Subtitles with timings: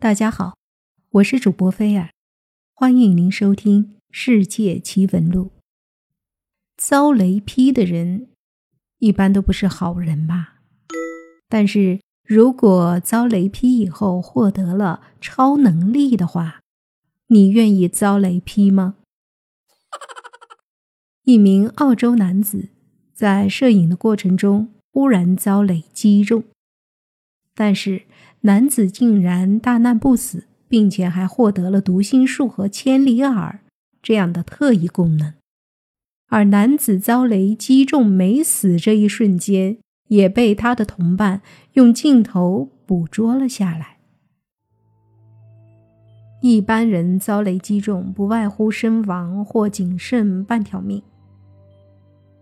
[0.00, 0.56] 大家好，
[1.10, 2.08] 我是主播菲尔，
[2.72, 5.44] 欢迎您收听《世界奇闻录》。
[6.78, 8.30] 遭雷劈的人
[9.00, 10.54] 一般都不是好人吧？
[11.50, 16.62] 但是如果遭雷劈以后获得了超能力的话，
[17.26, 18.96] 你愿意遭雷劈吗？
[21.24, 22.70] 一名澳洲男子
[23.12, 26.44] 在摄影的过程中忽然遭雷击中，
[27.54, 28.04] 但是。
[28.42, 33.60] 男子竟然大难不死，并且还获得了读心术和千里耳
[34.02, 35.34] 这样的特异功能。
[36.28, 41.42] 而男子遭雷击中没死这一瞬间，也被他的同伴
[41.74, 43.98] 用镜头捕捉了下来。
[46.40, 51.02] 一般人遭雷击中，不外乎身亡或仅剩半条命，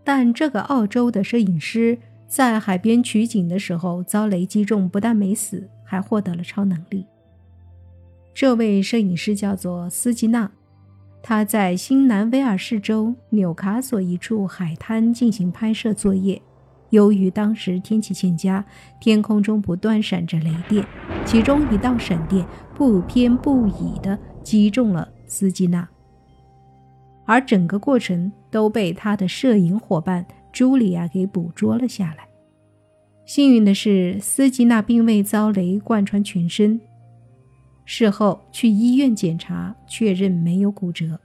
[0.04, 5.68] 但这个澳洲的摄影师在海边取景的时候遭雷击中，不但没死。
[5.88, 7.06] 还获得了超能力。
[8.34, 10.50] 这位摄影师叫做斯基纳，
[11.22, 16.40] 他在新南威尔士州纽卡索一处海滩进行拍摄作业。
[16.90, 18.64] 由于当时天气欠佳，
[19.00, 20.86] 天空中不断闪着雷电，
[21.24, 25.88] 其中一道闪电不偏不倚地击中了斯基纳，
[27.24, 32.27] 而整个过程都被他的摄影伙伴茱莉亚给捕捉了下来。
[33.28, 36.80] 幸运的是，斯吉娜并未遭雷贯穿全身。
[37.84, 41.20] 事后去医院检查，确认没有骨折，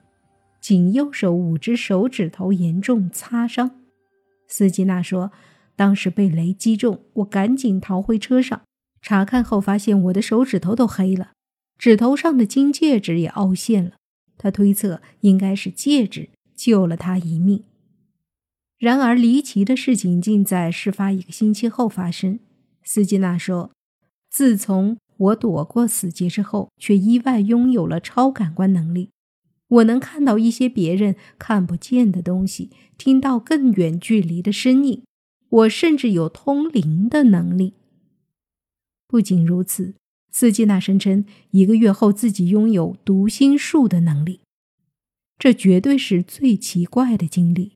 [0.59, 3.71] 仅右手五只手指头严重擦伤。
[4.49, 5.31] 斯吉娜说
[5.77, 8.63] ：“当时被雷击中，我赶紧逃回车上，
[9.01, 11.31] 查看后发现我的手指头都黑了，
[11.77, 13.91] 指头上的金戒指也凹陷了。
[14.37, 17.63] 他推测应该是戒指救了他一命。”
[18.83, 22.41] 然而，离奇的事情竟在事发一个星期后发生。
[22.83, 23.71] 斯基纳说
[24.29, 29.11] ：“自从我躲过死劫之后，却意外拥有了超感官能力。
[29.69, 35.03] 我能看到一些别人看不见的东西，听到更远距离的声音。
[35.47, 37.75] 我甚至有通灵的能力。
[39.07, 39.95] 不仅如此，
[40.29, 44.41] 斯基纳声称一个月后自己拥有读心术的能力。
[45.39, 47.71] 这绝对是最奇怪的经历。”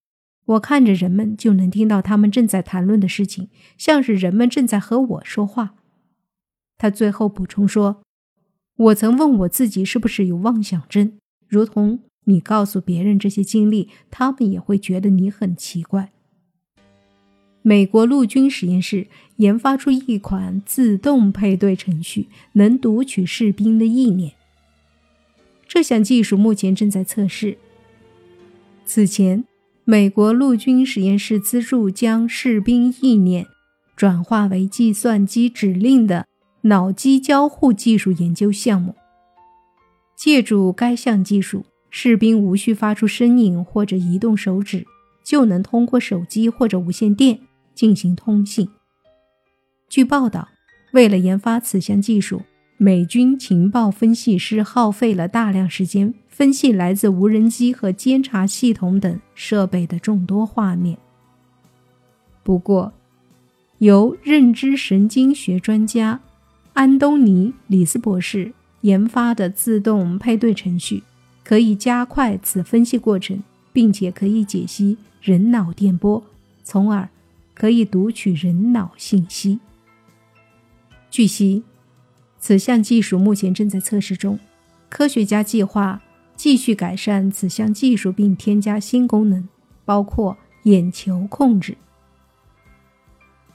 [0.48, 5.76] 我看着人们，就能听到他们正在谈论的事情，像是人们正在和我说话。
[6.78, 8.02] 他最后补充说
[8.78, 11.18] ：“我曾问我自己是不是有妄想症，
[11.50, 16.14] 如同你告诉别人这些经历，他们也会觉得你很奇怪。”
[17.62, 24.32] 美国陆军实验室研发出一款自动配对程序，能读取士兵的意念。
[25.68, 27.58] 这项技术目前正在测试。
[28.86, 29.44] 此前。
[29.90, 33.48] 美国陆军实验室资助将士兵意念
[33.96, 36.28] 转化为计算机指令的
[36.64, 38.94] 脑机交互技术研究项目。
[40.18, 44.86] 借助该项技术，士兵无需发出声音或者移动手指，
[45.24, 47.40] 就能通过手机或者无线电
[47.74, 48.68] 进行通信。
[49.88, 50.50] 据报道，
[50.92, 52.42] 为了研发此项技术，
[52.78, 56.14] 美军情报分析师耗费了大量时间。
[56.30, 60.96] 分析来自无人机和监察系统等设备的众多画面。
[62.44, 62.94] 不过，
[63.80, 66.20] 由认知神经学专家
[66.74, 71.02] 安东尼·里斯博士研发的自动配对程序，
[71.44, 73.42] 可以加快此分析过程，
[73.74, 76.24] 并且可以解析人脑电波，
[76.64, 77.10] 从而
[77.56, 79.60] 可以读取人脑信息。
[81.10, 81.64] 据悉，
[82.48, 84.40] 此项技术目前正在测试中，
[84.88, 86.02] 科学家计划。
[86.38, 89.50] 继续改善此项技术，并添加新功能，
[89.84, 91.76] 包括眼球控制。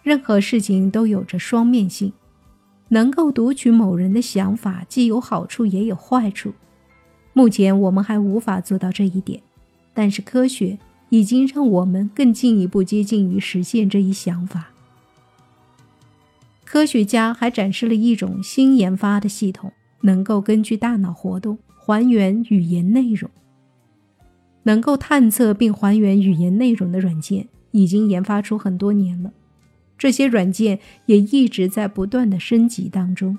[0.03, 2.12] 任何事情都有着双面性，
[2.88, 6.53] 能够读取某人的想法，既有好处也有坏处。
[7.32, 9.42] 目前我们还无法做到这一点，
[9.94, 10.78] 但是科学
[11.09, 14.72] 已经让我们更进一步接近于实现这一想法。
[16.72, 19.71] 科学家还展示了一种新研发的系统，
[20.04, 21.59] 能够根据大脑活动。
[21.77, 23.30] 还原语言内容，
[24.63, 29.30] 能够探测并还原语言内容的软件已经研发出很多年了。
[29.98, 33.36] 这些软件也一直在不断的升级当中。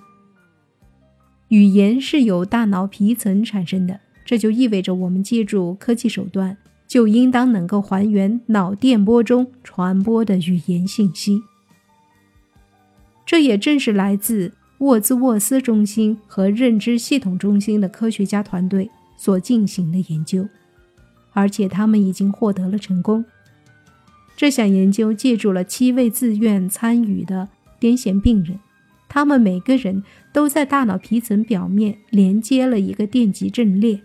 [1.47, 6.55] 语言是由大脑皮层产生的，这就意味着我们借助科技手段，
[6.87, 11.41] 就应当能够还原脑电波中传播的语言信息。
[13.25, 14.53] 这也正是来自。
[14.79, 20.49] 沃兹沃斯中心和认知系统中心的科学家团队所进行的研究，
[21.31, 23.23] 而且他们已经获得了成功。
[24.35, 27.47] 这项研究借助了七位自愿参与的
[27.79, 28.59] 癫痫病人，
[29.07, 30.03] 他们每个人
[30.33, 34.01] 都在大脑皮层表面连接了一个电极阵列，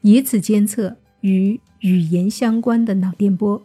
[0.00, 3.62] 以此监测与语言相关的脑电波。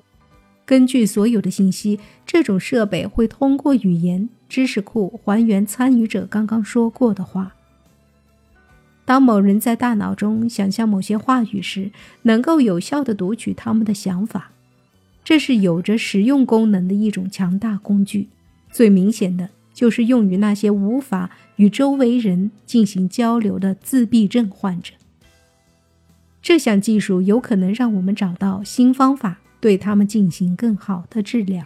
[0.66, 7.56] 根据所有的信息，这种设备会通过语言知识库还原参与者刚刚说过的话。
[9.04, 11.92] 当某人在大脑中想象某些话语时，
[12.22, 14.52] 能够有效地读取他们的想法。
[15.24, 18.30] 这是有着实用功能的一种强大工具。
[18.72, 24.94] 最明显的就是用于那些无法与周围人进行交流的自闭症患者。
[26.42, 31.63] 这项技术有可能让我们找到新方法，对他们进行更好的治疗。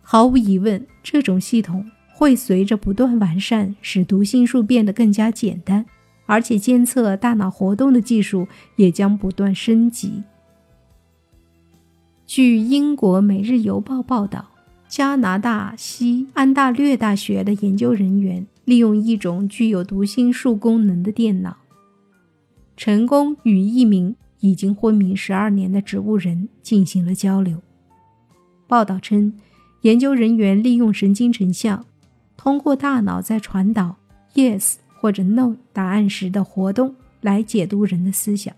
[0.00, 5.84] 毫无疑问，这种系统会随着不断完善，使读心术变得更加简单。
[6.26, 10.22] 而且，监测大脑活动的技术也将不断升级。
[12.26, 14.48] 据英国《每日邮报》报道，
[14.88, 21.56] 加拿大西安大略大学的研究人员利用一种具有读心术功能的电脑，
[22.76, 24.16] 成功与一名
[24.48, 27.60] 已经昏迷十二年的植物人进行了交流。
[28.68, 29.32] 报道称，
[29.82, 31.84] 研究人员利用神经成像，
[32.36, 33.96] 通过大脑在传导
[34.34, 38.54] “yes” 或者 “no” 答案时的活动来解读人的思想。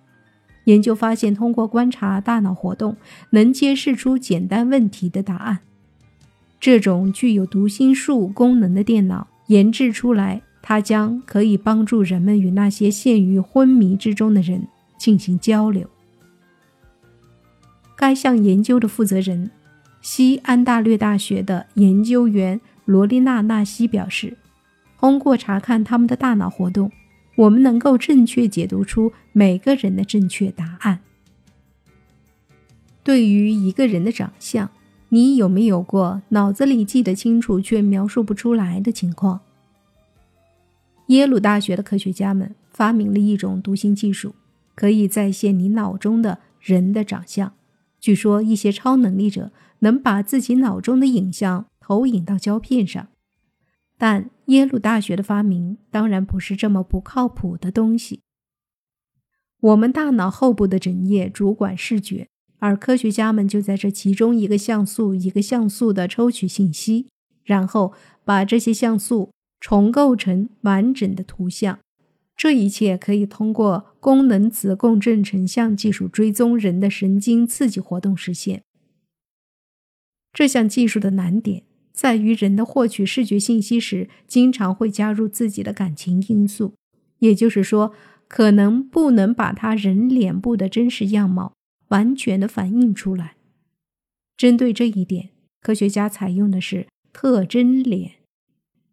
[0.65, 2.97] 研究发现，通过观察大脑活动，
[3.31, 5.61] 能揭示出简单问题的答案。
[6.61, 14.67] 这种具有读心术功能的电脑研制出来，它将可以帮助人们与那些陷于昏迷之中的人
[14.99, 15.89] 进行交流。
[17.97, 19.51] 该项研究的负责人，
[20.03, 24.37] 西安大略大学的研究员罗丽娜·纳西表示，
[24.99, 26.91] 通过查看他们的大脑活动。
[27.37, 30.99] 我们能够正确解读出每个人的正确答案。
[33.05, 34.69] 对于一个人的长相，
[35.11, 39.41] 你有没有过脑子里记得清楚却描述不出来的情况？
[41.07, 44.35] 耶鲁大学的科学家们发明了一种读心技术，
[44.79, 47.53] 可以再现你脑中的人的长相。
[47.99, 53.09] 据说一些超能力者能把自己脑中的影像投影到胶片上。
[53.97, 58.21] 但耶鲁大学的发明当然不是这么不靠谱的东西。
[59.59, 62.29] 我们大脑后部的枕叶主管视觉，
[62.61, 67.09] 而科学家们就在这其中一个像素一个像素的抽取信息，
[67.43, 67.93] 然后
[68.25, 71.81] 把这些像素重构成完整的图像。
[72.39, 78.63] 这一切可以通过功能磁共振成像技术追踪人的神经刺激活动实现。
[80.33, 81.65] 这项技术的难点。
[81.93, 86.75] 在于人的获取视觉信息时，经常会加入自己的感情因素，
[87.19, 87.93] 也就是说，
[88.29, 91.55] 可能不能把他人脸部的真实样貌
[91.89, 93.35] 完全的反映出来。
[94.37, 95.31] 针对这一点，
[95.61, 98.13] 科学家采用的是特征脸，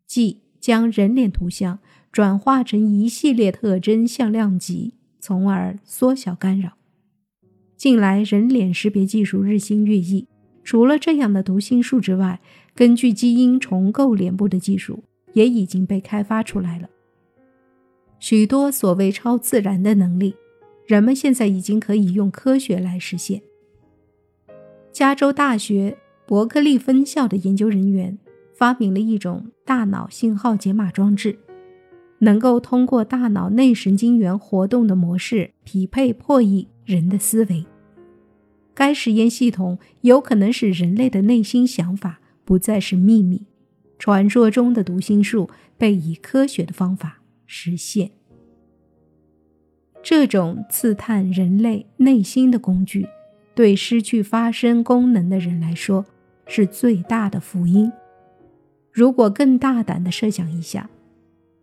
[0.08, 1.78] 即将人脸图像
[2.16, 6.78] 转化成一系列特征向量级，从而缩小干扰。
[7.76, 10.26] 近来，人脸识别技术日新月异。
[10.64, 12.40] 除了这样的读心术之外，
[12.74, 15.04] 根据基因重构脸部的技术
[15.34, 16.90] 也已经被开发出来了。
[18.20, 20.36] 许多所谓超自然的能力，
[20.88, 23.42] 人们现在已经可以用科学来实现。
[24.94, 28.18] 加州大学伯克利分校的研究人员
[28.54, 31.38] 发明了一种大脑信号解码装置，
[32.20, 37.66] 能够通过大脑内神经元活动的模式匹配破译人的思维。
[38.74, 43.46] 该实验系统有可能使人类的内心想法不再是秘密，
[43.98, 48.12] 传说中的读心术被以科学的方法实现。
[50.04, 53.08] 这种刺探人类内心的工具，
[53.56, 56.06] 对失去发声功能的人来说
[56.46, 57.92] 是最大的福音。
[58.92, 60.90] 如果更大胆地设想一下，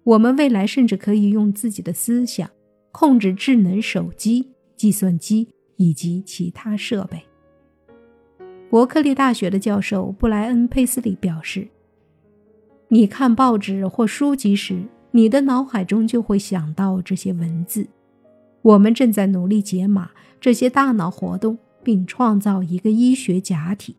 [0.04, 2.50] 我们未来甚至可以用自己的思想
[2.90, 5.49] 控制智能手机、计算机。
[5.76, 7.21] 以及其他设备。
[8.71, 11.66] 伯克利大学的教授布莱恩·佩斯里表示
[12.87, 17.88] ：“你看报纸或书籍时，你的脑海中就会想到这些文字。
[18.61, 23.97] 我们正在努力解码这些大脑活动，并创造一个医学假体，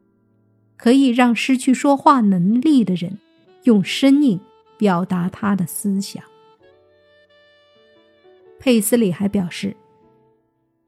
[0.78, 3.18] 可以让失去说话能力的人
[3.64, 4.40] 用声音
[4.78, 6.24] 表达他的思想。”
[8.60, 9.76] 佩斯里还表示。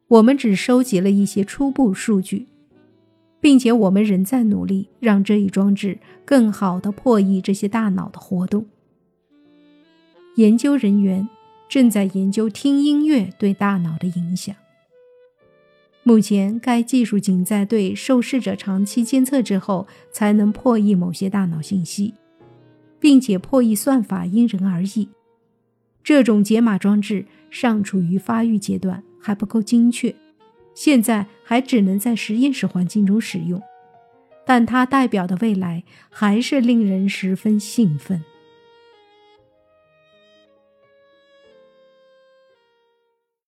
[0.07, 2.45] 我们只收集了一些初步数据，
[3.39, 8.67] 并且我们仍在努力让这一装置更好地破译这些大脑的活动。
[10.35, 11.27] 研究人员
[11.67, 14.55] 正在研究听音乐对大脑的影响。
[16.03, 22.13] 目前，该技术仅在对受试者长期监测之后才能破译某些大脑信息，
[23.05, 25.07] 并且破译算法因人而异。
[26.03, 30.15] 这种解码装置尚处于发育阶段，还不够精确，
[30.74, 33.62] 现在还只能在实验室环境中使用。
[34.43, 38.24] 但它代表的未来还是令人十分兴奋。